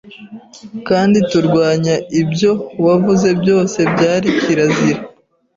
[0.87, 2.51] Kandi turwanya ibyo
[2.85, 5.01] wavuze byose byari kirazira